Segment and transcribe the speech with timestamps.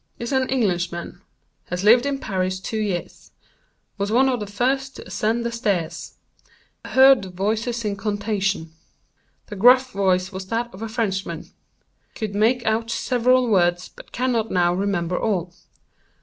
[0.17, 1.21] Is an Englishman.
[1.65, 3.29] Has lived in Paris two years.
[3.99, 6.15] Was one of the first to ascend the stairs.
[6.85, 8.73] Heard the voices in contention.
[9.45, 11.51] The gruff voice was that of a Frenchman.
[12.15, 15.53] Could make out several words, but cannot now remember all.